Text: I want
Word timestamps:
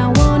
I 0.00 0.08
want 0.08 0.39